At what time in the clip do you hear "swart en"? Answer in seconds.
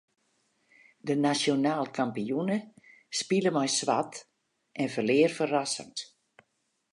3.77-4.87